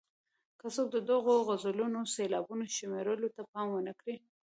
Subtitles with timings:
[0.59, 4.15] که څوک د دغو غزلونو سېلابونو شمېرلو ته پام ونه کړي.